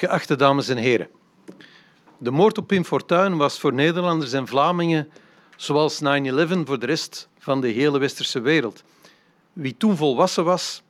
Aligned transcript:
Geachte 0.00 0.36
dames 0.36 0.68
en 0.68 0.76
heren. 0.76 1.08
De 2.18 2.30
moord 2.30 2.58
op 2.58 2.66
Pim 2.66 2.84
Fortuyn 2.84 3.36
was 3.36 3.60
voor 3.60 3.72
Nederlanders 3.72 4.32
en 4.32 4.46
Vlamingen 4.46 5.10
zoals 5.56 6.00
9-11 6.02 6.06
voor 6.64 6.78
de 6.78 6.86
rest 6.86 7.28
van 7.38 7.60
de 7.60 7.68
hele 7.68 7.98
westerse 7.98 8.40
wereld. 8.40 8.82
Wie 9.52 9.76
toen 9.76 9.96
volwassen 9.96 10.44
was, 10.44 10.82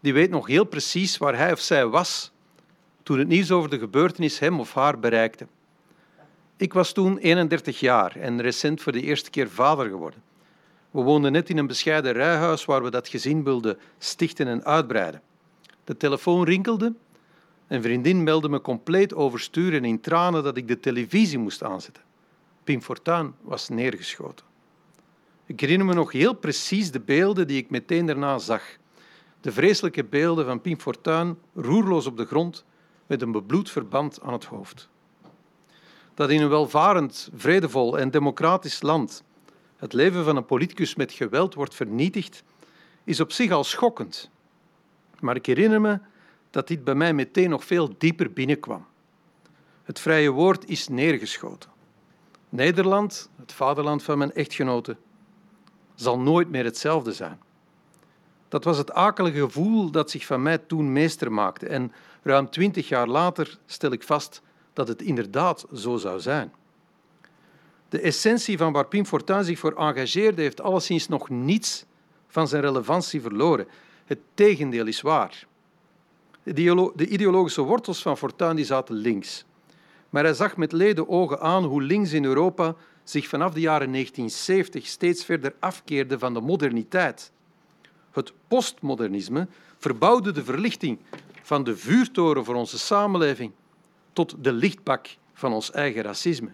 die 0.00 0.12
weet 0.12 0.30
nog 0.30 0.46
heel 0.46 0.64
precies 0.64 1.18
waar 1.18 1.36
hij 1.36 1.52
of 1.52 1.60
zij 1.60 1.86
was 1.86 2.30
toen 3.02 3.18
het 3.18 3.28
nieuws 3.28 3.50
over 3.50 3.70
de 3.70 3.78
gebeurtenis 3.78 4.38
hem 4.38 4.60
of 4.60 4.74
haar 4.74 4.98
bereikte. 4.98 5.46
Ik 6.56 6.72
was 6.72 6.92
toen 6.92 7.18
31 7.18 7.80
jaar 7.80 8.16
en 8.16 8.40
recent 8.40 8.82
voor 8.82 8.92
de 8.92 9.02
eerste 9.02 9.30
keer 9.30 9.50
vader 9.50 9.88
geworden. 9.88 10.22
We 10.90 11.00
woonden 11.00 11.32
net 11.32 11.50
in 11.50 11.58
een 11.58 11.66
bescheiden 11.66 12.12
rijhuis 12.12 12.64
waar 12.64 12.82
we 12.82 12.90
dat 12.90 13.08
gezin 13.08 13.44
wilden 13.44 13.78
stichten 13.98 14.46
en 14.46 14.64
uitbreiden. 14.64 15.22
De 15.84 15.96
telefoon 15.96 16.44
rinkelde 16.44 16.94
een 17.68 17.82
vriendin 17.82 18.22
meldde 18.22 18.48
me 18.48 18.60
compleet 18.60 19.14
overstuur 19.14 19.74
en 19.74 19.84
in 19.84 20.00
tranen 20.00 20.42
dat 20.42 20.56
ik 20.56 20.68
de 20.68 20.80
televisie 20.80 21.38
moest 21.38 21.62
aanzetten. 21.62 22.02
Pim 22.64 22.82
Fortuyn 22.82 23.34
was 23.40 23.68
neergeschoten. 23.68 24.46
Ik 25.46 25.60
herinner 25.60 25.86
me 25.86 25.94
nog 25.94 26.12
heel 26.12 26.34
precies 26.34 26.90
de 26.90 27.00
beelden 27.00 27.46
die 27.46 27.58
ik 27.58 27.70
meteen 27.70 28.06
daarna 28.06 28.38
zag. 28.38 28.62
De 29.40 29.52
vreselijke 29.52 30.04
beelden 30.04 30.44
van 30.44 30.60
Pim 30.60 30.80
Fortuyn 30.80 31.38
roerloos 31.54 32.06
op 32.06 32.16
de 32.16 32.24
grond 32.24 32.64
met 33.06 33.22
een 33.22 33.32
bebloed 33.32 33.70
verband 33.70 34.20
aan 34.22 34.32
het 34.32 34.44
hoofd. 34.44 34.88
Dat 36.14 36.30
in 36.30 36.42
een 36.42 36.48
welvarend, 36.48 37.30
vredevol 37.34 37.98
en 37.98 38.10
democratisch 38.10 38.82
land 38.82 39.24
het 39.76 39.92
leven 39.92 40.24
van 40.24 40.36
een 40.36 40.44
politicus 40.44 40.94
met 40.94 41.12
geweld 41.12 41.54
wordt 41.54 41.74
vernietigd, 41.74 42.42
is 43.04 43.20
op 43.20 43.32
zich 43.32 43.50
al 43.50 43.64
schokkend. 43.64 44.30
Maar 45.20 45.36
ik 45.36 45.46
herinner 45.46 45.80
me 45.80 45.98
dat 46.50 46.68
dit 46.68 46.84
bij 46.84 46.94
mij 46.94 47.14
meteen 47.14 47.50
nog 47.50 47.64
veel 47.64 47.94
dieper 47.98 48.32
binnenkwam. 48.32 48.86
Het 49.82 50.00
vrije 50.00 50.30
woord 50.30 50.68
is 50.68 50.88
neergeschoten. 50.88 51.70
Nederland, 52.48 53.30
het 53.36 53.52
vaderland 53.52 54.02
van 54.02 54.18
mijn 54.18 54.32
echtgenote, 54.32 54.96
zal 55.94 56.18
nooit 56.18 56.50
meer 56.50 56.64
hetzelfde 56.64 57.12
zijn. 57.12 57.40
Dat 58.48 58.64
was 58.64 58.78
het 58.78 58.92
akelige 58.92 59.40
gevoel 59.40 59.90
dat 59.90 60.10
zich 60.10 60.26
van 60.26 60.42
mij 60.42 60.58
toen 60.58 60.92
meester 60.92 61.32
maakte. 61.32 61.66
En 61.66 61.92
ruim 62.22 62.50
twintig 62.50 62.88
jaar 62.88 63.06
later 63.08 63.58
stel 63.66 63.92
ik 63.92 64.02
vast 64.02 64.42
dat 64.72 64.88
het 64.88 65.02
inderdaad 65.02 65.66
zo 65.74 65.96
zou 65.96 66.20
zijn. 66.20 66.52
De 67.88 68.00
essentie 68.00 68.58
van 68.58 68.72
waar 68.72 68.86
Pim 68.86 69.06
Fortuyn 69.06 69.44
zich 69.44 69.58
voor 69.58 69.72
engageerde 69.72 70.42
heeft 70.42 70.60
alleszins 70.60 71.08
nog 71.08 71.28
niets 71.28 71.84
van 72.28 72.48
zijn 72.48 72.62
relevantie 72.62 73.20
verloren. 73.20 73.68
Het 74.04 74.18
tegendeel 74.34 74.86
is 74.86 75.00
waar. 75.00 75.46
De 76.54 77.06
ideologische 77.08 77.62
wortels 77.62 78.02
van 78.02 78.16
Fortuyn 78.16 78.64
zaten 78.64 78.94
links. 78.94 79.44
Maar 80.10 80.24
hij 80.24 80.34
zag 80.34 80.56
met 80.56 80.72
leden 80.72 81.08
ogen 81.08 81.40
aan 81.40 81.64
hoe 81.64 81.82
links 81.82 82.12
in 82.12 82.24
Europa 82.24 82.74
zich 83.04 83.28
vanaf 83.28 83.52
de 83.52 83.60
jaren 83.60 83.92
1970 83.92 84.86
steeds 84.86 85.24
verder 85.24 85.54
afkeerde 85.58 86.18
van 86.18 86.34
de 86.34 86.40
moderniteit. 86.40 87.32
Het 88.10 88.32
postmodernisme 88.48 89.48
verbouwde 89.78 90.32
de 90.32 90.44
verlichting 90.44 90.98
van 91.42 91.64
de 91.64 91.76
vuurtoren 91.76 92.44
voor 92.44 92.54
onze 92.54 92.78
samenleving 92.78 93.52
tot 94.12 94.34
de 94.44 94.52
lichtbak 94.52 95.16
van 95.32 95.52
ons 95.52 95.70
eigen 95.70 96.02
racisme. 96.02 96.50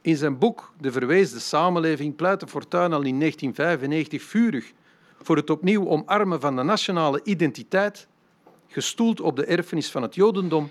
In 0.00 0.16
zijn 0.16 0.38
boek 0.38 0.72
De 0.80 0.92
Verweesde 0.92 1.38
Samenleving 1.38 2.16
pleitte 2.16 2.46
Fortuyn 2.46 2.92
al 2.92 3.02
in 3.02 3.18
1995 3.18 4.22
vurig 4.22 4.72
voor 5.18 5.36
het 5.36 5.50
opnieuw 5.50 5.88
omarmen 5.88 6.40
van 6.40 6.56
de 6.56 6.62
nationale 6.62 7.20
identiteit 7.24 8.08
gestoeld 8.72 9.20
op 9.20 9.36
de 9.36 9.44
erfenis 9.44 9.90
van 9.90 10.02
het 10.02 10.14
Jodendom, 10.14 10.70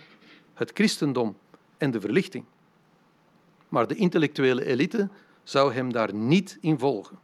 het 0.54 0.72
christendom 0.74 1.38
en 1.78 1.92
de 1.92 2.00
verlichting. 2.00 2.46
Maar 3.70 3.88
de 3.88 3.96
intellectuele 3.96 4.66
elite 4.66 5.10
zou 5.44 5.74
hem 5.74 5.92
daar 5.92 6.14
niet 6.14 6.58
in 6.62 6.80
volgen. 6.80 7.20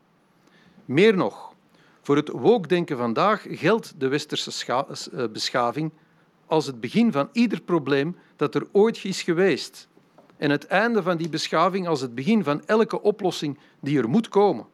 Meer 0.85 1.15
nog, 1.15 1.53
voor 2.01 2.15
het 2.15 2.29
wookdenken 2.29 2.97
vandaag 2.97 3.45
geldt 3.49 3.93
de 3.97 4.07
westerse 4.07 4.73
eh, 4.73 5.23
beschaving 5.31 5.91
als 6.45 6.65
het 6.65 6.79
begin 6.79 7.11
van 7.11 7.29
ieder 7.31 7.61
probleem 7.61 8.15
dat 8.35 8.55
er 8.55 8.67
ooit 8.71 9.03
is 9.03 9.21
geweest 9.21 9.87
en 10.37 10.49
het 10.49 10.67
einde 10.67 11.03
van 11.03 11.17
die 11.17 11.29
beschaving 11.29 11.87
als 11.87 12.01
het 12.01 12.15
begin 12.15 12.43
van 12.43 12.65
elke 12.65 13.01
oplossing 13.01 13.57
die 13.79 13.97
er 13.97 14.09
moet 14.09 14.29
komen. 14.29 14.65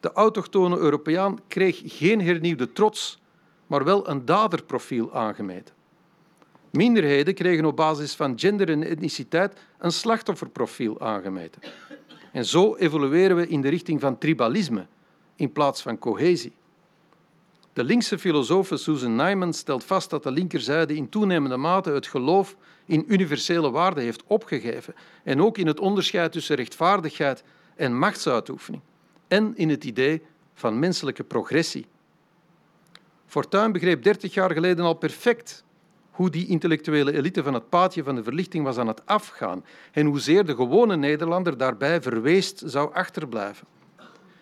De 0.00 0.12
autochtone 0.12 0.76
Europeaan 0.76 1.38
kreeg 1.48 1.80
geen 1.84 2.20
hernieuwde 2.20 2.72
trots 2.72 3.21
maar 3.72 3.84
wel 3.84 4.08
een 4.08 4.24
daderprofiel 4.24 5.14
aangemeten. 5.14 5.74
Minderheden 6.70 7.34
kregen 7.34 7.64
op 7.64 7.76
basis 7.76 8.14
van 8.14 8.38
gender 8.38 8.70
en 8.70 8.82
etniciteit 8.82 9.58
een 9.78 9.92
slachtofferprofiel 9.92 11.00
aangemeten. 11.00 11.62
En 12.32 12.44
zo 12.44 12.76
evolueren 12.76 13.36
we 13.36 13.48
in 13.48 13.60
de 13.60 13.68
richting 13.68 14.00
van 14.00 14.18
tribalisme 14.18 14.86
in 15.36 15.52
plaats 15.52 15.82
van 15.82 15.98
cohesie. 15.98 16.52
De 17.72 17.84
linkse 17.84 18.18
filosoof 18.18 18.70
Susan 18.74 19.16
Nyman 19.16 19.52
stelt 19.52 19.84
vast 19.84 20.10
dat 20.10 20.22
de 20.22 20.30
linkerzijde 20.30 20.94
in 20.94 21.08
toenemende 21.08 21.56
mate 21.56 21.90
het 21.90 22.06
geloof 22.06 22.56
in 22.84 23.04
universele 23.06 23.70
waarden 23.70 24.04
heeft 24.04 24.22
opgegeven 24.26 24.94
en 25.24 25.42
ook 25.42 25.58
in 25.58 25.66
het 25.66 25.80
onderscheid 25.80 26.32
tussen 26.32 26.56
rechtvaardigheid 26.56 27.44
en 27.76 27.98
machtsuitoefening 27.98 28.82
en 29.28 29.56
in 29.56 29.68
het 29.68 29.84
idee 29.84 30.22
van 30.54 30.78
menselijke 30.78 31.24
progressie 31.24 31.86
Fortuyn 33.32 33.72
begreep 33.72 34.02
30 34.02 34.34
jaar 34.34 34.52
geleden 34.52 34.84
al 34.84 34.94
perfect 34.94 35.64
hoe 36.10 36.30
die 36.30 36.46
intellectuele 36.46 37.12
elite 37.12 37.42
van 37.42 37.54
het 37.54 37.68
paadje 37.68 38.02
van 38.02 38.14
de 38.14 38.22
verlichting 38.22 38.64
was 38.64 38.78
aan 38.78 38.86
het 38.86 39.06
afgaan 39.06 39.64
en 39.92 40.06
hoezeer 40.06 40.44
de 40.44 40.54
gewone 40.54 40.96
Nederlander 40.96 41.56
daarbij 41.56 42.02
verweest 42.02 42.62
zou 42.64 42.94
achterblijven. 42.94 43.66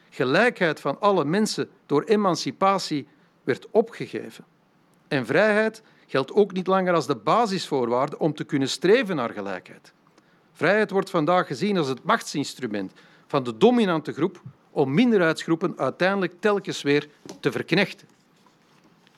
Gelijkheid 0.09 0.81
van 0.81 1.01
alle 1.01 1.25
mensen 1.25 1.71
door 1.87 2.03
emancipatie 2.03 3.07
werd 3.45 3.67
opgegeven. 3.71 4.45
En 5.09 5.27
vrijheid 5.27 5.83
geldt 6.07 6.33
ook 6.33 6.53
niet 6.53 6.67
langer 6.67 6.95
als 6.95 7.07
de 7.07 7.17
basisvoorwaarde 7.17 8.19
om 8.19 8.35
te 8.35 8.45
kunnen 8.45 8.69
streven 8.69 9.17
naar 9.17 9.31
gelijkheid. 9.31 9.93
Vrijheid 10.53 10.91
wordt 10.91 11.11
vandaag 11.11 11.47
gezien 11.47 11.79
als 11.79 11.89
het 11.89 12.05
machtsinstrument 12.05 12.93
van 13.27 13.43
de 13.43 13.57
dominante 13.57 14.13
groep 14.13 14.43
om 14.71 14.95
minderheidsgroepen 14.95 15.79
uiteindelijk 15.79 16.41
telkens 16.41 16.83
weer 16.83 17.09
te 17.41 17.53
verknechten. 17.53 18.19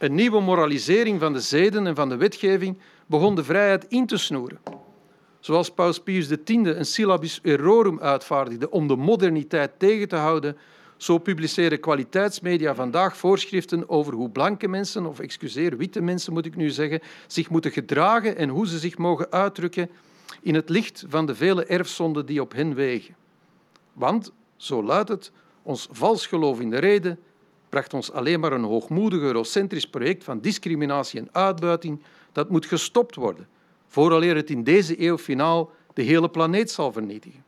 Een 0.03 0.15
nieuwe 0.15 0.41
moralisering 0.41 1.21
van 1.21 1.33
de 1.33 1.41
zeden 1.41 1.87
en 1.87 1.95
van 1.95 2.09
de 2.09 2.17
wetgeving 2.17 2.79
begon 3.07 3.35
de 3.35 3.45
vrijheid 3.45 3.85
in 3.89 4.07
te 4.07 4.17
snoeren. 4.17 4.61
Zoals 5.41 5.71
Paus 5.71 6.01
Pius 6.01 6.27
X 6.27 6.41
een 6.47 6.85
syllabus 6.85 7.41
errorum 7.43 8.01
uitvaardigde 8.01 8.71
om 8.71 8.89
de 8.89 8.97
moderniteit 8.97 9.71
tegen 9.79 10.09
te 10.09 10.17
houden, 10.17 10.57
zo 10.97 11.19
publiceren 11.19 11.81
kwaliteitsmedia 11.81 12.75
vandaag 12.75 13.17
voorschriften 13.17 13.89
over 13.89 14.13
hoe 14.13 14.31
blanke 14.31 14.69
mensen, 14.69 15.07
of 15.07 15.21
excuseer, 15.21 15.77
witte 15.77 16.01
mensen 16.01 16.33
moet 16.33 16.47
ik 16.47 16.57
nu 16.57 16.71
zeggen, 16.71 17.01
zich 17.27 17.51
moeten 17.51 17.71
gedragen 17.71 18.37
en 18.37 18.49
hoe 18.49 18.69
ze 18.69 18.79
zich 18.79 18.99
mogen 18.99 19.33
uitdrukken 19.33 19.91
in 20.41 20.55
het 20.55 20.69
licht 20.69 21.05
van 21.09 21.27
de 21.27 21.35
vele 21.35 21.65
erfzonden 21.65 22.27
die 22.27 22.41
op 22.41 22.53
hen 22.53 22.75
wegen. 22.75 23.15
Want, 23.93 24.33
zo 24.57 24.83
luidt 24.83 25.09
het, 25.09 25.33
ons 25.63 25.89
vals 25.91 26.27
geloof 26.27 26.61
in 26.61 26.71
de 26.71 26.79
reden 26.79 27.19
bracht 27.73 27.95
ons 27.95 28.13
alleen 28.13 28.41
maar 28.41 28.53
een 28.53 28.65
hoogmoedig 28.65 29.21
eurocentrisch 29.21 29.87
project 29.87 30.25
van 30.25 30.41
discriminatie 30.41 31.21
en 31.21 31.29
uitbuiting 31.33 32.03
dat 32.33 32.51
moet 32.51 32.67
gestopt 32.67 33.15
worden, 33.15 33.49
vooraleer 33.87 34.37
het 34.37 34.51
in 34.51 34.65
deze 34.65 35.03
eeuw 35.03 35.19
finaal 35.19 35.71
de 35.95 36.03
hele 36.03 36.29
planeet 36.31 36.71
zal 36.71 36.93
vernietigen. 36.93 37.45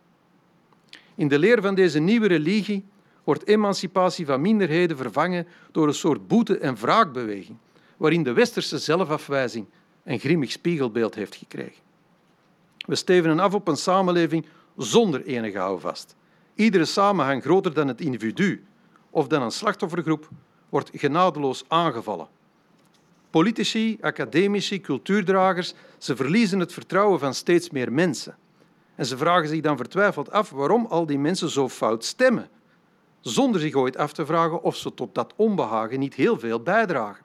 In 1.14 1.28
de 1.28 1.38
leer 1.38 1.62
van 1.62 1.74
deze 1.74 1.98
nieuwe 1.98 2.26
religie 2.26 2.84
wordt 3.24 3.46
emancipatie 3.46 4.26
van 4.26 4.40
minderheden 4.40 4.96
vervangen 4.96 5.46
door 5.72 5.86
een 5.86 5.94
soort 5.94 6.28
boete- 6.28 6.58
en 6.58 6.74
wraakbeweging, 6.74 7.56
waarin 7.96 8.22
de 8.22 8.32
westerse 8.32 8.78
zelfafwijzing 8.78 9.66
een 10.04 10.18
grimmig 10.18 10.50
spiegelbeeld 10.50 11.14
heeft 11.14 11.36
gekregen. 11.36 11.82
We 12.78 12.94
stevenen 12.94 13.38
af 13.41 13.54
op 13.54 13.68
een 13.68 13.77
samenleving 13.77 14.47
zonder 14.77 15.24
enige 15.24 15.59
houvast. 15.59 16.16
Iedere 16.54 16.84
samenhang 16.84 17.42
groter 17.42 17.74
dan 17.74 17.88
het 17.88 18.00
individu 18.00 18.65
of 19.15 19.27
dan 19.27 19.43
een 19.43 19.51
slachtoffergroep 19.51 20.28
wordt 20.69 20.91
genadeloos 20.93 21.65
aangevallen. 21.69 22.28
Politici, 23.31 23.99
academici, 24.01 24.81
cultuurdragers, 24.81 25.75
ze 25.99 26.16
verliezen 26.16 26.59
het 26.59 26.72
vertrouwen 26.72 27.19
van 27.19 27.34
steeds 27.34 27.71
meer 27.71 27.93
mensen. 27.93 28.37
En 28.95 29.07
ze 29.07 29.16
vragen 29.16 29.49
zich 29.49 29.61
dan 29.61 29.77
vertwijfeld 29.77 30.31
af 30.31 30.51
waarom 30.51 30.87
al 30.87 31.07
die 31.07 31.19
mensen 31.19 31.51
zo 31.51 31.69
fout 31.69 32.05
stemmen, 32.05 32.49
zonder 33.21 33.61
zich 33.61 33.75
ooit 33.75 33.97
af 33.97 34.13
te 34.13 34.27
vragen 34.27 34.63
of 34.63 34.77
ze 34.77 34.95
tot 34.95 35.15
dat 35.15 35.33
onbehagen 35.37 35.99
niet 35.99 36.15
heel 36.15 36.39
veel 36.39 36.61
bijdragen. 36.61 37.25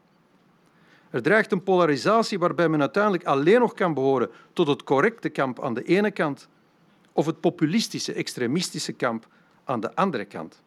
Er 1.10 1.22
dreigt 1.22 1.52
een 1.52 1.64
polarisatie 1.64 2.40
waarbij 2.40 2.70
men 2.70 2.80
uiteindelijk 2.82 3.26
alleen 3.26 3.60
nog 3.60 3.74
kan 3.74 3.94
behoren 3.94 4.30
tot 4.54 4.68
het 4.68 4.84
correcte 4.84 5.30
kamp 5.30 5.64
aan 5.64 5.74
de 5.74 5.84
ene 5.84 6.12
kant 6.12 6.48
of 7.12 7.26
het 7.26 7.40
populistische, 7.40 8.14
extremistische 8.14 8.94
kamp 8.94 9.28
aan 9.64 9.80
de 9.80 9.96
andere 9.96 10.26
kant. 10.26 10.62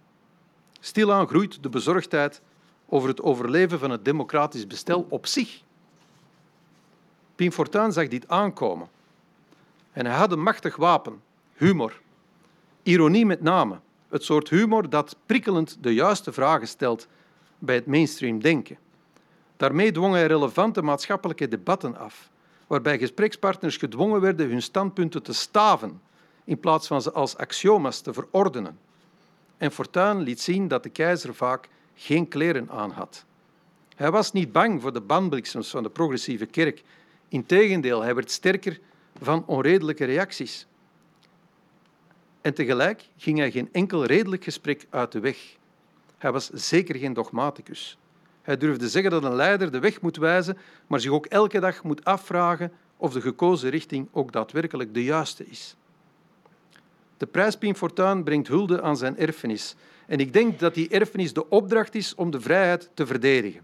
Stilaan 0.84 1.28
groeit 1.28 1.62
de 1.62 1.68
bezorgdheid 1.68 2.42
over 2.86 3.08
het 3.08 3.22
overleven 3.22 3.78
van 3.78 3.90
het 3.90 4.04
democratisch 4.04 4.66
bestel 4.66 5.06
op 5.08 5.26
zich. 5.26 5.62
Pim 7.34 7.52
Fortuyn 7.52 7.92
zag 7.92 8.08
dit 8.08 8.28
aankomen. 8.28 8.88
En 9.92 10.06
hij 10.06 10.16
had 10.16 10.32
een 10.32 10.42
machtig 10.42 10.76
wapen, 10.76 11.22
humor. 11.54 12.00
Ironie 12.82 13.26
met 13.26 13.42
name, 13.42 13.80
het 14.08 14.24
soort 14.24 14.48
humor 14.48 14.90
dat 14.90 15.16
prikkelend 15.26 15.76
de 15.80 15.94
juiste 15.94 16.32
vragen 16.32 16.68
stelt 16.68 17.06
bij 17.58 17.74
het 17.74 17.86
mainstream 17.86 18.40
denken. 18.40 18.78
Daarmee 19.56 19.92
dwong 19.92 20.14
hij 20.14 20.26
relevante 20.26 20.82
maatschappelijke 20.82 21.48
debatten 21.48 21.96
af, 21.96 22.30
waarbij 22.66 22.98
gesprekspartners 22.98 23.76
gedwongen 23.76 24.20
werden 24.20 24.48
hun 24.48 24.62
standpunten 24.62 25.22
te 25.22 25.32
staven 25.32 26.00
in 26.44 26.60
plaats 26.60 26.86
van 26.86 27.02
ze 27.02 27.12
als 27.12 27.36
axioma's 27.36 28.00
te 28.00 28.12
verordenen. 28.12 28.78
En 29.62 29.72
Fortuyn 29.72 30.20
liet 30.20 30.40
zien 30.40 30.68
dat 30.68 30.82
de 30.82 30.88
keizer 30.88 31.34
vaak 31.34 31.68
geen 31.94 32.28
kleren 32.28 32.70
aan 32.70 32.90
had. 32.90 33.24
Hij 33.96 34.10
was 34.10 34.32
niet 34.32 34.52
bang 34.52 34.80
voor 34.80 34.92
de 34.92 35.00
banbliksems 35.00 35.70
van 35.70 35.82
de 35.82 35.90
progressieve 35.90 36.46
kerk. 36.46 36.82
Integendeel, 37.28 38.02
hij 38.02 38.14
werd 38.14 38.30
sterker 38.30 38.80
van 39.20 39.46
onredelijke 39.46 40.04
reacties. 40.04 40.66
En 42.40 42.54
tegelijk 42.54 43.08
ging 43.16 43.38
hij 43.38 43.50
geen 43.50 43.68
enkel 43.72 44.04
redelijk 44.04 44.44
gesprek 44.44 44.86
uit 44.90 45.12
de 45.12 45.20
weg. 45.20 45.56
Hij 46.18 46.32
was 46.32 46.50
zeker 46.50 46.96
geen 46.96 47.12
dogmaticus. 47.12 47.98
Hij 48.42 48.56
durfde 48.56 48.88
zeggen 48.88 49.10
dat 49.10 49.24
een 49.24 49.34
leider 49.34 49.70
de 49.70 49.80
weg 49.80 50.00
moet 50.00 50.16
wijzen, 50.16 50.58
maar 50.86 51.00
zich 51.00 51.10
ook 51.10 51.26
elke 51.26 51.60
dag 51.60 51.82
moet 51.82 52.04
afvragen 52.04 52.72
of 52.96 53.12
de 53.12 53.20
gekozen 53.20 53.70
richting 53.70 54.08
ook 54.12 54.32
daadwerkelijk 54.32 54.94
de 54.94 55.04
juiste 55.04 55.46
is. 55.46 55.76
De 57.22 57.28
prijs 57.28 57.56
Pim 57.56 57.74
Fortuyn 57.74 58.22
brengt 58.22 58.48
hulde 58.48 58.82
aan 58.82 58.96
zijn 58.96 59.18
erfenis. 59.18 59.74
En 60.06 60.18
ik 60.18 60.32
denk 60.32 60.58
dat 60.58 60.74
die 60.74 60.88
erfenis 60.88 61.32
de 61.32 61.48
opdracht 61.48 61.94
is 61.94 62.14
om 62.14 62.30
de 62.30 62.40
vrijheid 62.40 62.90
te 62.94 63.06
verdedigen. 63.06 63.60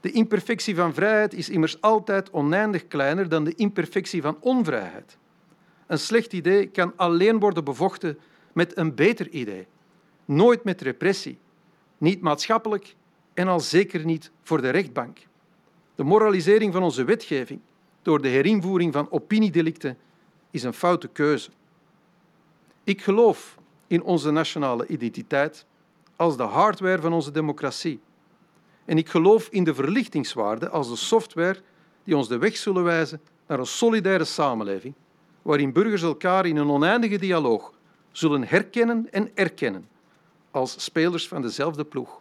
De 0.00 0.10
imperfectie 0.10 0.74
van 0.74 0.94
vrijheid 0.94 1.34
is 1.34 1.48
immers 1.48 1.80
altijd 1.80 2.30
oneindig 2.30 2.86
kleiner 2.88 3.28
dan 3.28 3.44
de 3.44 3.54
imperfectie 3.54 4.22
van 4.22 4.36
onvrijheid. 4.40 5.18
Een 5.86 5.98
slecht 5.98 6.32
idee 6.32 6.66
kan 6.66 6.92
alleen 6.96 7.38
worden 7.38 7.64
bevochten 7.64 8.18
met 8.52 8.76
een 8.76 8.94
beter 8.94 9.28
idee. 9.28 9.66
Nooit 10.24 10.64
met 10.64 10.82
repressie. 10.82 11.38
Niet 11.98 12.20
maatschappelijk 12.20 12.94
en 13.34 13.48
al 13.48 13.60
zeker 13.60 14.04
niet 14.04 14.30
voor 14.42 14.60
de 14.60 14.70
rechtbank. 14.70 15.18
De 15.94 16.04
moralisering 16.04 16.72
van 16.72 16.82
onze 16.82 17.04
wetgeving 17.04 17.60
door 18.02 18.22
de 18.22 18.28
herinvoering 18.28 18.92
van 18.92 19.10
opiniedelicten 19.10 19.98
is 20.50 20.62
een 20.62 20.74
foute 20.74 21.08
keuze. 21.08 21.50
Ik 22.86 23.02
geloof 23.02 23.58
in 23.86 24.02
onze 24.02 24.30
nationale 24.30 24.86
identiteit 24.86 25.66
als 26.16 26.36
de 26.36 26.42
hardware 26.42 27.00
van 27.00 27.12
onze 27.12 27.30
democratie. 27.30 28.00
En 28.84 28.98
ik 28.98 29.08
geloof 29.08 29.48
in 29.48 29.64
de 29.64 29.74
verlichtingswaarde 29.74 30.68
als 30.68 30.88
de 30.88 30.96
software 30.96 31.60
die 32.04 32.16
ons 32.16 32.28
de 32.28 32.38
weg 32.38 32.56
zullen 32.56 32.84
wijzen 32.84 33.20
naar 33.46 33.58
een 33.58 33.66
solidaire 33.66 34.24
samenleving, 34.24 34.94
waarin 35.42 35.72
burgers 35.72 36.02
elkaar 36.02 36.46
in 36.46 36.56
een 36.56 36.70
oneindige 36.70 37.18
dialoog 37.18 37.72
zullen 38.12 38.44
herkennen 38.48 39.08
en 39.10 39.30
erkennen 39.34 39.88
als 40.50 40.84
spelers 40.84 41.28
van 41.28 41.42
dezelfde 41.42 41.84
ploeg. 41.84 42.20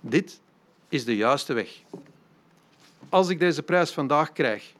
Dit 0.00 0.40
is 0.88 1.04
de 1.04 1.16
juiste 1.16 1.52
weg. 1.52 1.82
Als 3.08 3.28
ik 3.28 3.38
deze 3.38 3.62
prijs 3.62 3.90
vandaag 3.90 4.32
krijg, 4.32 4.72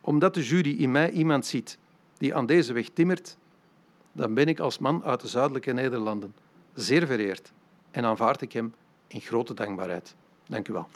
omdat 0.00 0.34
de 0.34 0.42
jury 0.44 0.78
in 0.78 0.90
mij 0.90 1.10
iemand 1.10 1.46
ziet 1.46 1.78
die 2.18 2.34
aan 2.34 2.46
deze 2.46 2.72
weg 2.72 2.88
timmert, 2.88 3.36
dan 4.12 4.34
ben 4.34 4.46
ik 4.46 4.58
als 4.58 4.78
man 4.78 5.04
uit 5.04 5.20
de 5.20 5.28
zuidelijke 5.28 5.72
Nederlanden 5.72 6.34
zeer 6.74 7.06
vereerd 7.06 7.52
en 7.90 8.04
aanvaard 8.04 8.40
ik 8.40 8.52
hem 8.52 8.74
in 9.06 9.20
grote 9.20 9.54
dankbaarheid. 9.54 10.14
Dank 10.46 10.68
u 10.68 10.72
wel. 10.72 10.88